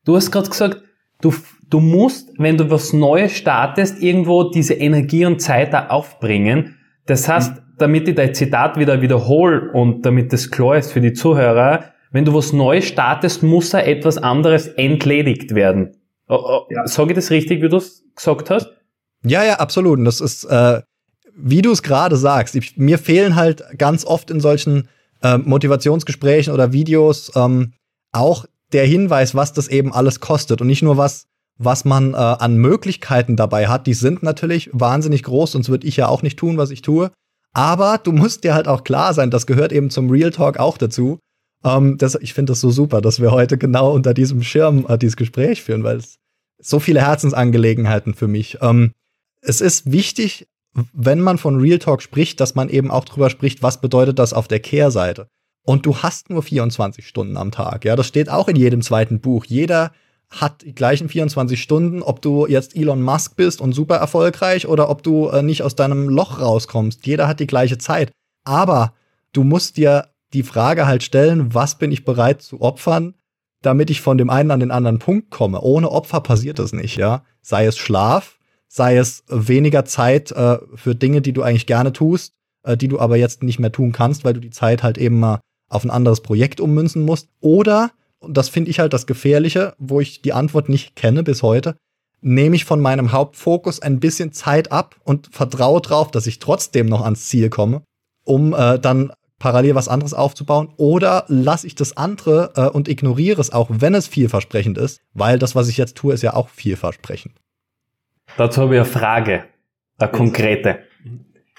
[0.04, 0.82] Du hast gerade gesagt,
[1.20, 1.34] du,
[1.68, 6.76] du musst, wenn du was Neues startest, irgendwo diese Energie und Zeit da aufbringen.
[7.06, 7.60] Das heißt, mhm.
[7.78, 12.24] damit ich dein Zitat wieder wiederhole und damit das klar ist für die Zuhörer, wenn
[12.24, 15.96] du was Neues startest, muss da etwas anderes entledigt werden.
[16.28, 16.86] Oh, oh, ja.
[16.86, 18.70] Sage ich das richtig, wie du es gesagt hast?
[19.24, 19.98] Ja, ja, absolut.
[19.98, 20.82] Und das ist, äh,
[21.34, 24.88] wie du es gerade sagst, ich, mir fehlen halt ganz oft in solchen
[25.22, 27.72] äh, Motivationsgesprächen oder Videos ähm,
[28.12, 31.26] auch der Hinweis, was das eben alles kostet und nicht nur was,
[31.58, 33.86] was man äh, an Möglichkeiten dabei hat.
[33.86, 37.10] Die sind natürlich wahnsinnig groß, sonst würde ich ja auch nicht tun, was ich tue.
[37.54, 40.78] Aber du musst dir halt auch klar sein, das gehört eben zum Real Talk auch
[40.78, 41.18] dazu.
[41.64, 44.98] Ähm, das, ich finde das so super, dass wir heute genau unter diesem Schirm äh,
[44.98, 46.18] dieses Gespräch führen, weil es
[46.58, 48.58] so viele Herzensangelegenheiten für mich.
[48.60, 48.92] Ähm,
[49.40, 50.48] es ist wichtig,
[50.92, 54.32] wenn man von Real Talk spricht, dass man eben auch drüber spricht, was bedeutet das
[54.32, 55.26] auf der Kehrseite.
[55.64, 57.84] Und du hast nur 24 Stunden am Tag.
[57.84, 59.44] Ja, das steht auch in jedem zweiten Buch.
[59.44, 59.92] Jeder
[60.30, 64.88] hat die gleichen 24 Stunden, ob du jetzt Elon Musk bist und super erfolgreich oder
[64.88, 67.06] ob du äh, nicht aus deinem Loch rauskommst.
[67.06, 68.10] Jeder hat die gleiche Zeit.
[68.44, 68.94] Aber
[69.32, 73.14] du musst dir die Frage halt stellen, was bin ich bereit zu opfern,
[73.62, 75.60] damit ich von dem einen an den anderen Punkt komme.
[75.60, 77.24] Ohne Opfer passiert das nicht, ja.
[77.42, 82.34] Sei es Schlaf, sei es weniger Zeit äh, für Dinge, die du eigentlich gerne tust,
[82.64, 85.20] äh, die du aber jetzt nicht mehr tun kannst, weil du die Zeit halt eben
[85.20, 87.28] mal auf ein anderes Projekt ummünzen musst.
[87.40, 91.42] Oder, und das finde ich halt das Gefährliche, wo ich die Antwort nicht kenne bis
[91.42, 91.76] heute,
[92.20, 96.86] nehme ich von meinem Hauptfokus ein bisschen Zeit ab und vertraue drauf, dass ich trotzdem
[96.86, 97.82] noch ans Ziel komme,
[98.24, 100.68] um äh, dann parallel was anderes aufzubauen.
[100.76, 105.40] Oder lasse ich das andere äh, und ignoriere es auch, wenn es vielversprechend ist, weil
[105.40, 107.34] das, was ich jetzt tue, ist ja auch vielversprechend.
[108.36, 109.44] Dazu habe ich eine Frage,
[109.98, 110.78] eine konkrete.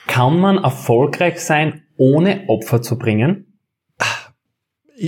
[0.07, 3.59] Kann man erfolgreich sein, ohne Opfer zu bringen?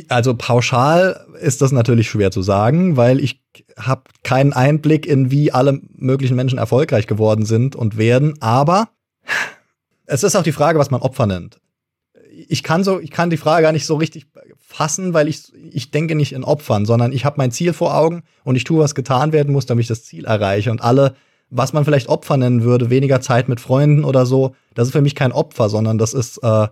[0.09, 3.41] Also pauschal ist das natürlich schwer zu sagen, weil ich
[3.79, 8.33] habe keinen Einblick in wie alle möglichen Menschen erfolgreich geworden sind und werden.
[8.41, 8.89] Aber
[10.05, 11.61] es ist auch die Frage, was man Opfer nennt.
[12.47, 14.27] Ich kann so, ich kann die Frage gar nicht so richtig
[14.59, 18.23] fassen, weil ich ich denke nicht in Opfern, sondern ich habe mein Ziel vor Augen
[18.43, 20.71] und ich tue, was getan werden muss, damit ich das Ziel erreiche.
[20.71, 21.15] Und alle,
[21.49, 25.01] was man vielleicht Opfer nennen würde, weniger Zeit mit Freunden oder so, das ist für
[25.01, 26.67] mich kein Opfer, sondern das ist äh,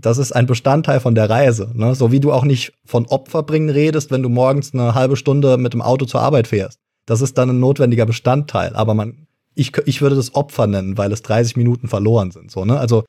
[0.00, 1.72] das ist ein Bestandteil von der Reise.
[1.74, 1.94] Ne?
[1.94, 5.58] So wie du auch nicht von Opfer bringen redest, wenn du morgens eine halbe Stunde
[5.58, 6.78] mit dem Auto zur Arbeit fährst.
[7.04, 8.76] Das ist dann ein notwendiger Bestandteil.
[8.76, 12.50] Aber man, ich, ich würde das Opfer nennen, weil es 30 Minuten verloren sind.
[12.50, 12.78] So, ne?
[12.78, 13.04] Also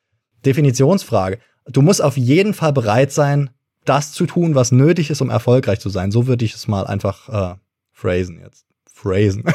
[0.45, 1.38] Definitionsfrage.
[1.71, 3.49] Du musst auf jeden Fall bereit sein,
[3.86, 6.12] das zu tun, was nötig ist, um erfolgreich zu sein.
[6.12, 7.55] So würde ich es mal einfach äh,
[7.91, 8.65] phrasen jetzt.
[8.91, 9.45] Phrasen.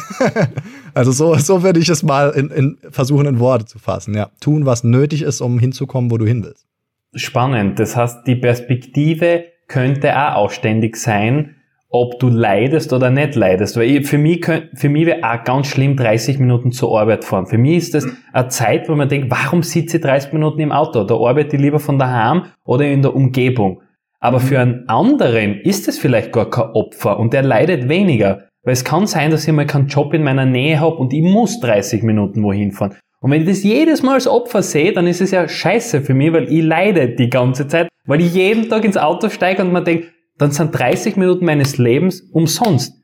[0.95, 4.15] also so, so würde ich es mal in, in versuchen, in Worte zu fassen.
[4.15, 6.67] Ja, tun, was nötig ist, um hinzukommen, wo du hin willst
[7.15, 7.79] spannend.
[7.79, 11.54] Das heißt, die Perspektive könnte auch ausständig sein
[11.95, 13.77] ob du leidest oder nicht leidest.
[13.77, 17.47] Weil ich, für mich, für mich wäre auch ganz schlimm 30 Minuten zur Arbeit fahren.
[17.47, 20.73] Für mich ist das eine Zeit, wo man denkt, warum sitze ich 30 Minuten im
[20.73, 21.05] Auto?
[21.05, 23.81] Da arbeite ich lieber von daheim oder in der Umgebung.
[24.19, 28.49] Aber für einen anderen ist es vielleicht gar kein Opfer und der leidet weniger.
[28.65, 31.23] Weil es kann sein, dass ich mal keinen Job in meiner Nähe habe und ich
[31.23, 32.97] muss 30 Minuten wohin fahren.
[33.21, 36.15] Und wenn ich das jedes Mal als Opfer sehe, dann ist es ja scheiße für
[36.15, 39.71] mich, weil ich leide die ganze Zeit, weil ich jeden Tag ins Auto steige und
[39.71, 42.95] man denkt, dann sind 30 Minuten meines Lebens umsonst.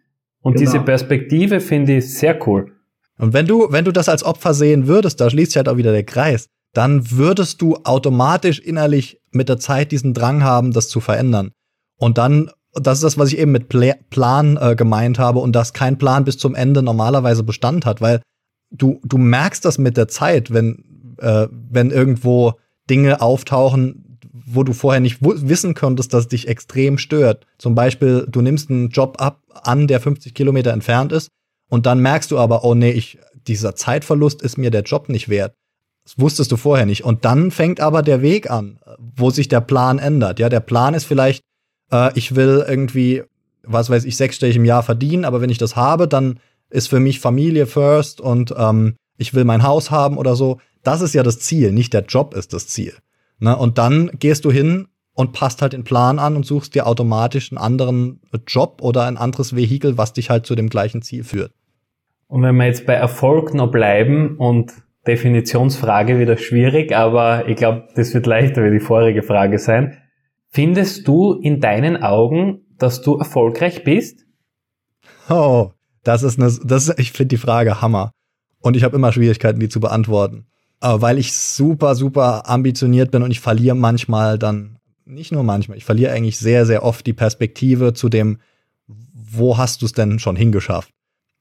[0.42, 0.70] Und genau.
[0.70, 2.72] diese Perspektive finde ich sehr cool.
[3.18, 5.76] Und wenn du, wenn du das als Opfer sehen würdest, da schließt sich halt auch
[5.76, 10.88] wieder der Kreis, dann würdest du automatisch innerlich mit der Zeit diesen Drang haben, das
[10.88, 11.50] zu verändern.
[11.98, 15.54] Und dann, das ist das, was ich eben mit Pla Plan äh, gemeint habe und
[15.54, 18.22] dass kein Plan bis zum Ende normalerweise Bestand hat, weil
[18.70, 22.54] du, du merkst das mit der Zeit, wenn, äh, wenn irgendwo
[22.88, 24.09] Dinge auftauchen,
[24.54, 27.46] wo du vorher nicht wissen konntest, dass es dich extrem stört.
[27.58, 31.28] Zum Beispiel, du nimmst einen Job ab an, der 50 Kilometer entfernt ist,
[31.70, 35.28] und dann merkst du aber, oh nee, ich, dieser Zeitverlust ist mir der Job nicht
[35.28, 35.54] wert.
[36.04, 37.04] Das wusstest du vorher nicht.
[37.04, 40.40] Und dann fängt aber der Weg an, wo sich der Plan ändert.
[40.40, 41.42] Ja, der Plan ist vielleicht,
[41.92, 43.22] äh, ich will irgendwie,
[43.62, 47.00] was weiß ich, sechsstellig im Jahr verdienen, aber wenn ich das habe, dann ist für
[47.00, 50.58] mich Familie first und ähm, ich will mein Haus haben oder so.
[50.82, 52.94] Das ist ja das Ziel, nicht der Job ist das Ziel.
[53.40, 53.56] Ne?
[53.56, 57.50] Und dann gehst du hin und passt halt den Plan an und suchst dir automatisch
[57.50, 61.52] einen anderen Job oder ein anderes Vehikel, was dich halt zu dem gleichen Ziel führt.
[62.28, 64.72] Und wenn wir jetzt bei Erfolg noch bleiben und
[65.06, 69.96] Definitionsfrage wieder schwierig, aber ich glaube, das wird leichter wie die vorige Frage sein.
[70.48, 74.26] Findest du in deinen Augen, dass du erfolgreich bist?
[75.28, 75.70] Oh,
[76.04, 78.12] das ist eine, das ist, ich finde die Frage Hammer.
[78.60, 80.46] Und ich habe immer Schwierigkeiten, die zu beantworten.
[80.80, 85.84] Weil ich super, super ambitioniert bin und ich verliere manchmal dann, nicht nur manchmal, ich
[85.84, 88.38] verliere eigentlich sehr, sehr oft die Perspektive zu dem,
[88.86, 90.90] wo hast du es denn schon hingeschafft?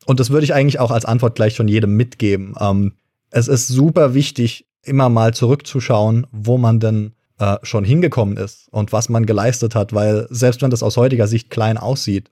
[0.05, 2.55] Und das würde ich eigentlich auch als Antwort gleich schon jedem mitgeben.
[2.59, 2.93] Ähm,
[3.31, 8.91] es ist super wichtig, immer mal zurückzuschauen, wo man denn äh, schon hingekommen ist und
[8.91, 12.31] was man geleistet hat, weil selbst wenn das aus heutiger Sicht klein aussieht,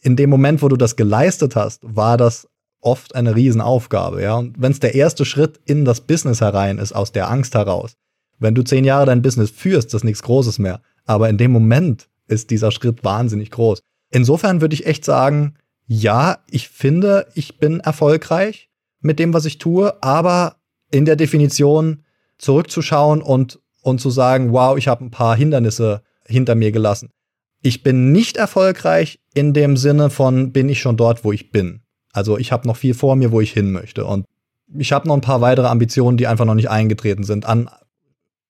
[0.00, 2.48] in dem Moment, wo du das geleistet hast, war das
[2.80, 4.36] oft eine Riesenaufgabe, ja.
[4.36, 7.94] Und wenn es der erste Schritt in das Business herein ist, aus der Angst heraus,
[8.38, 10.80] wenn du zehn Jahre dein Business führst, das ist nichts Großes mehr.
[11.04, 13.80] Aber in dem Moment ist dieser Schritt wahnsinnig groß.
[14.10, 15.54] Insofern würde ich echt sagen,
[15.86, 18.68] ja, ich finde, ich bin erfolgreich
[19.00, 20.56] mit dem, was ich tue, aber
[20.90, 22.04] in der Definition
[22.38, 27.10] zurückzuschauen und, und zu sagen, wow, ich habe ein paar Hindernisse hinter mir gelassen.
[27.62, 31.80] Ich bin nicht erfolgreich in dem Sinne von, bin ich schon dort, wo ich bin.
[32.12, 34.04] Also ich habe noch viel vor mir, wo ich hin möchte.
[34.04, 34.26] Und
[34.76, 37.46] ich habe noch ein paar weitere Ambitionen, die einfach noch nicht eingetreten sind.
[37.46, 37.70] An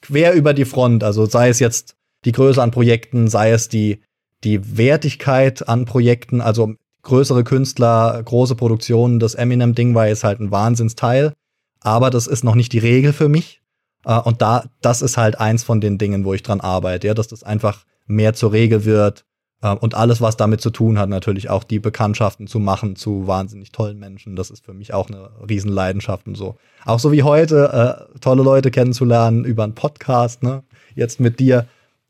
[0.00, 4.00] quer über die Front, also sei es jetzt die Größe an Projekten, sei es die,
[4.44, 9.18] die Wertigkeit an Projekten, also größere Künstler, große Produktionen.
[9.18, 11.32] Das Eminem-Ding war jetzt halt ein Wahnsinnsteil,
[11.80, 13.62] aber das ist noch nicht die Regel für mich.
[14.04, 17.14] Äh, und da, das ist halt eins von den Dingen, wo ich dran arbeite, ja,
[17.14, 19.24] dass das einfach mehr zur Regel wird,
[19.60, 23.72] und alles, was damit zu tun hat, natürlich auch die Bekanntschaften zu machen zu wahnsinnig
[23.72, 24.36] tollen Menschen.
[24.36, 26.56] Das ist für mich auch eine Riesenleidenschaft und so.
[26.84, 30.62] Auch so wie heute, äh, tolle Leute kennenzulernen über einen Podcast, ne?
[30.94, 31.66] Jetzt mit dir.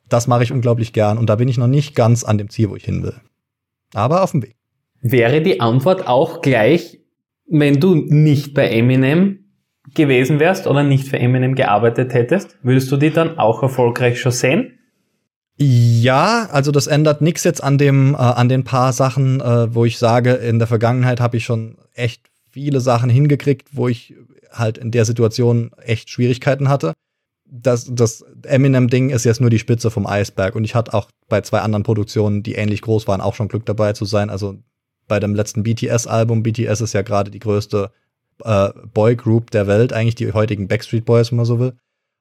[0.09, 1.17] Das mache ich unglaublich gern.
[1.17, 3.15] Und da bin ich noch nicht ganz an dem Ziel, wo ich hin will.
[3.95, 4.55] Aber auf dem Weg.
[5.01, 7.01] Wäre die Antwort auch gleich,
[7.47, 9.53] wenn du nicht bei Eminem
[9.95, 12.59] gewesen wärst oder nicht für Eminem gearbeitet hättest?
[12.63, 14.78] Würdest du die dann auch erfolgreich schon sehen?
[15.61, 19.85] Ja, also das ändert nichts jetzt an dem äh, an den paar Sachen, äh, wo
[19.85, 24.15] ich sage, in der Vergangenheit habe ich schon echt viele Sachen hingekriegt, wo ich
[24.53, 26.93] halt in der Situation echt Schwierigkeiten hatte.
[27.45, 31.41] Das, das Eminem-Ding ist jetzt nur die Spitze vom Eisberg und ich hatte auch bei
[31.41, 34.31] zwei anderen Produktionen, die ähnlich groß waren, auch schon Glück dabei zu sein.
[34.31, 34.59] Also
[35.09, 37.91] bei dem letzten BTS-Album, BTS ist ja gerade die größte
[38.45, 41.73] äh, Boy-Group der Welt, eigentlich die heutigen Backstreet Boys, wenn man so will.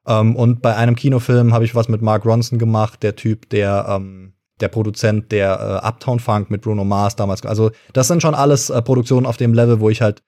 [0.07, 3.85] Ähm, und bei einem Kinofilm habe ich was mit Mark Ronson gemacht, der Typ, der
[3.89, 7.45] ähm, der Produzent der äh, Uptown Funk mit Bruno Mars damals.
[7.45, 10.23] Also das sind schon alles äh, Produktionen auf dem Level, wo ich halt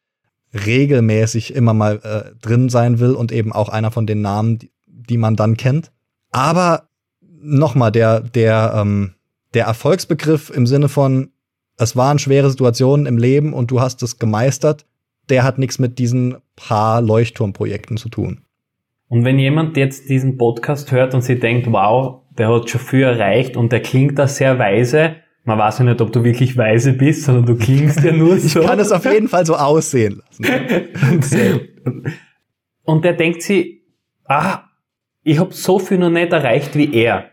[0.54, 4.72] regelmäßig immer mal äh, drin sein will und eben auch einer von den Namen, die,
[4.86, 5.92] die man dann kennt.
[6.32, 6.90] Aber
[7.42, 9.14] nochmal, der, der, ähm,
[9.54, 11.32] der Erfolgsbegriff im Sinne von,
[11.78, 14.86] es waren schwere Situationen im Leben und du hast es gemeistert,
[15.30, 18.42] der hat nichts mit diesen paar Leuchtturmprojekten zu tun.
[19.10, 23.02] Und wenn jemand jetzt diesen Podcast hört und sich denkt, wow, der hat schon viel
[23.04, 26.94] erreicht und der klingt da sehr weise, man weiß ja nicht, ob du wirklich weise
[26.94, 28.62] bist, sondern du klingst ja nur so.
[28.62, 30.46] Ich kann es auf jeden Fall so aussehen lassen.
[32.84, 33.82] und der denkt sich,
[34.26, 34.66] ah,
[35.24, 37.32] ich habe so viel noch nicht erreicht wie er.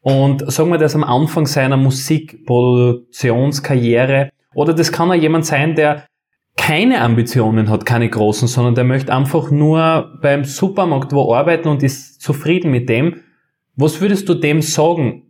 [0.00, 6.06] und sagen wir, ist am Anfang seiner Musikproduktionskarriere oder das kann auch jemand sein, der
[6.58, 11.82] keine Ambitionen hat, keine großen, sondern der möchte einfach nur beim Supermarkt wo arbeiten und
[11.82, 13.22] ist zufrieden mit dem.
[13.76, 15.22] Was würdest du dem sagen?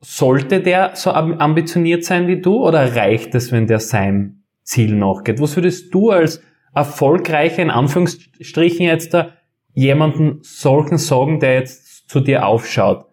[0.00, 5.40] Sollte der so ambitioniert sein wie du oder reicht es, wenn der sein Ziel nachgeht?
[5.40, 6.42] Was würdest du als
[6.74, 9.32] erfolgreicher, in Anführungsstrichen jetzt da,
[9.74, 13.07] jemanden solchen sagen, der jetzt zu dir aufschaut?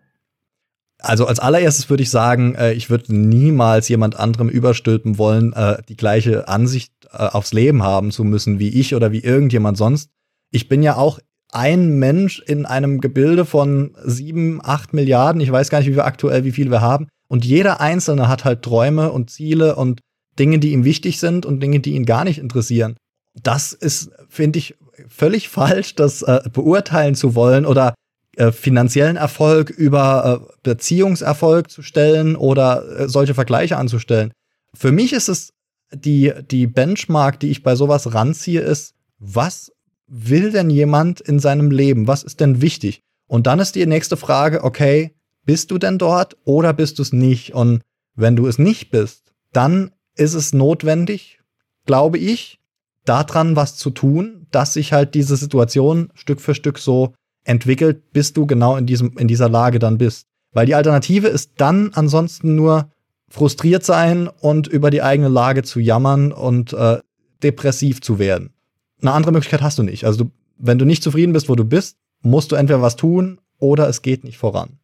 [1.06, 5.78] Also als allererstes würde ich sagen, äh, ich würde niemals jemand anderem überstülpen wollen, äh,
[5.88, 10.10] die gleiche Ansicht äh, aufs Leben haben zu müssen wie ich oder wie irgendjemand sonst.
[10.52, 11.20] Ich bin ja auch
[11.52, 15.42] ein Mensch in einem Gebilde von sieben, acht Milliarden.
[15.42, 17.08] Ich weiß gar nicht, wie wir aktuell, wie viel wir haben.
[17.28, 20.02] Und jeder Einzelne hat halt Träume und Ziele und
[20.40, 22.98] Dinge, die ihm wichtig sind und Dinge, die ihn gar nicht interessieren.
[23.42, 24.76] Das ist, finde ich,
[25.08, 27.94] völlig falsch, das äh, beurteilen zu wollen oder
[28.38, 34.32] äh, finanziellen Erfolg über äh, Beziehungserfolg zu stellen oder äh, solche Vergleiche anzustellen.
[34.74, 35.54] Für mich ist es
[35.94, 39.72] die, die Benchmark, die ich bei sowas ranziehe, ist, was
[40.08, 42.08] will denn jemand in seinem Leben?
[42.08, 43.02] Was ist denn wichtig?
[43.28, 47.14] Und dann ist die nächste Frage, okay, bist du denn dort oder bist du es
[47.14, 47.54] nicht?
[47.54, 47.82] Und
[48.16, 51.40] wenn du es nicht bist, dann ist es notwendig,
[51.86, 52.60] glaube ich,
[53.06, 57.14] daran was zu tun, dass sich halt diese Situation Stück für Stück so
[57.46, 60.28] entwickelt, bis du genau in diesem, in dieser Lage dann bist.
[60.52, 62.90] Weil die Alternative ist dann ansonsten nur
[63.30, 67.00] frustriert sein und über die eigene Lage zu jammern und äh,
[67.44, 68.54] depressiv zu werden.
[69.02, 70.06] Eine andere Möglichkeit hast du nicht.
[70.06, 73.40] Also du, wenn du nicht zufrieden bist, wo du bist, musst du entweder was tun
[73.60, 74.80] oder es geht nicht voran.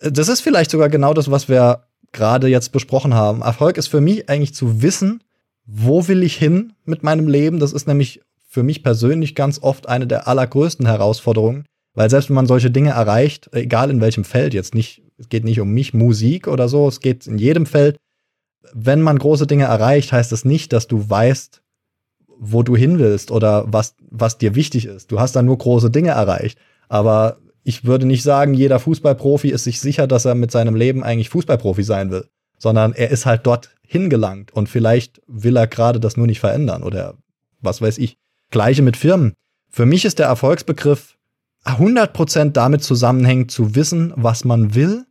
[0.00, 3.42] Das ist vielleicht sogar genau das, was wir gerade jetzt besprochen haben.
[3.42, 5.22] Erfolg ist für mich eigentlich zu wissen,
[5.66, 7.58] wo will ich hin mit meinem Leben.
[7.58, 12.36] Das ist nämlich für mich persönlich ganz oft eine der allergrößten Herausforderungen, weil selbst wenn
[12.36, 15.94] man solche Dinge erreicht, egal in welchem Feld, jetzt nicht, es geht nicht um mich,
[15.94, 17.98] Musik oder so, es geht in jedem Feld,
[18.72, 21.62] wenn man große Dinge erreicht, heißt das nicht, dass du weißt,
[22.38, 25.10] wo du hin willst oder was, was dir wichtig ist.
[25.10, 26.58] Du hast dann nur große Dinge erreicht.
[26.88, 31.02] Aber ich würde nicht sagen, jeder Fußballprofi ist sich sicher, dass er mit seinem Leben
[31.02, 36.00] eigentlich Fußballprofi sein will, sondern er ist halt dort hingelangt und vielleicht will er gerade
[36.00, 37.16] das nur nicht verändern oder
[37.60, 38.16] was weiß ich.
[38.50, 39.34] Gleiche mit Firmen.
[39.70, 41.16] Für mich ist der Erfolgsbegriff
[41.64, 45.04] 100% damit zusammenhängend zu wissen, was man will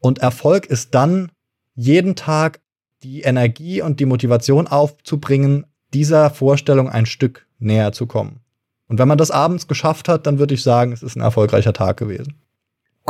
[0.00, 1.30] und Erfolg ist dann
[1.74, 2.60] jeden Tag
[3.02, 8.40] die Energie und die Motivation aufzubringen, dieser Vorstellung ein Stück näher zu kommen.
[8.88, 11.72] Und wenn man das abends geschafft hat, dann würde ich sagen, es ist ein erfolgreicher
[11.72, 12.34] Tag gewesen.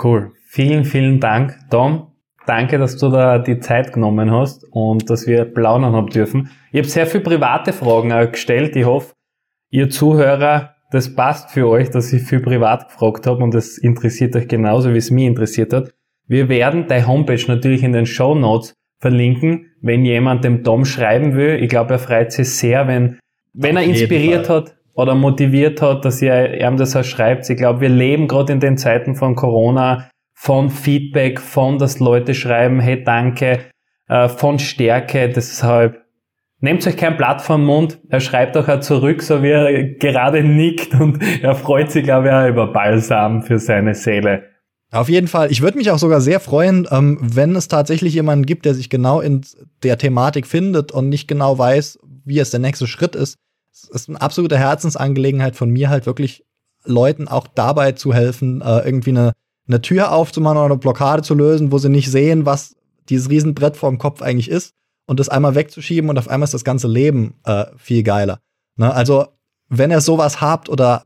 [0.03, 0.33] Cool.
[0.47, 2.09] Vielen, vielen Dank, Tom.
[2.47, 6.51] Danke, dass du da die Zeit genommen hast und dass wir plaudern haben dürfen.
[6.73, 8.75] Ich habe sehr viele private Fragen gestellt.
[8.77, 9.15] Ich hoffe,
[9.71, 14.35] ihr Zuhörer, das passt für euch, dass ich viel privat gefragt habe und das interessiert
[14.37, 15.95] euch genauso, wie es mich interessiert hat.
[16.27, 21.35] Wir werden deine Homepage natürlich in den Show Notes verlinken, wenn jemand dem Tom schreiben
[21.35, 21.63] will.
[21.63, 23.19] Ich glaube, er freut sich sehr, wenn,
[23.53, 24.57] wenn er inspiriert Fall.
[24.57, 27.49] hat oder motiviert hat, dass ihr ihm das auch schreibt.
[27.49, 32.35] Ich glaube, wir leben gerade in den Zeiten von Corona von Feedback, von dass Leute
[32.35, 33.61] schreiben, hey, danke,
[34.09, 35.29] äh, von Stärke.
[35.29, 36.03] Deshalb
[36.61, 37.99] nehmt euch kein Blatt vom Mund.
[38.09, 42.33] Er schreibt auch, zurück, so wie er gerade nickt und er freut sich, glaube ich,
[42.33, 44.45] auch über Balsam für seine Seele.
[44.93, 45.53] Auf jeden Fall.
[45.53, 48.91] Ich würde mich auch sogar sehr freuen, ähm, wenn es tatsächlich jemanden gibt, der sich
[48.91, 49.43] genau in
[49.83, 53.37] der Thematik findet und nicht genau weiß, wie es der nächste Schritt ist.
[53.73, 56.45] Es ist eine absolute Herzensangelegenheit von mir, halt wirklich
[56.85, 59.33] Leuten auch dabei zu helfen, äh, irgendwie eine,
[59.69, 62.75] eine Tür aufzumachen oder eine Blockade zu lösen, wo sie nicht sehen, was
[63.09, 64.75] dieses Riesenbrett vor dem Kopf eigentlich ist
[65.11, 68.39] und das einmal wegzuschieben und auf einmal ist das ganze Leben äh, viel geiler.
[68.77, 68.95] Ne?
[68.95, 69.27] Also,
[69.69, 71.03] wenn ihr sowas habt oder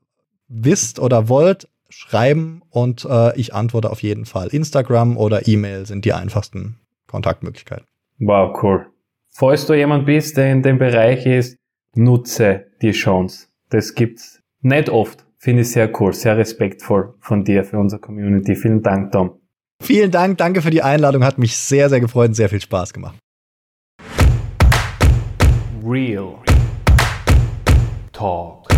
[0.47, 4.49] wisst oder wollt, schreiben und äh, ich antworte auf jeden Fall.
[4.49, 7.87] Instagram oder E-Mail sind die einfachsten Kontaktmöglichkeiten.
[8.19, 8.87] Wow, cool.
[9.31, 11.57] Falls du jemand bist, der in dem Bereich ist,
[11.95, 13.47] nutze die Chance.
[13.71, 15.25] Das gibt's nicht oft.
[15.39, 18.55] Finde ich sehr cool, sehr respektvoll von dir für unsere Community.
[18.55, 19.41] Vielen Dank, Tom.
[19.81, 22.93] Vielen Dank, danke für die Einladung, hat mich sehr, sehr gefreut und sehr viel Spaß
[22.93, 23.17] gemacht.
[25.85, 26.43] Real
[28.15, 28.74] Talk.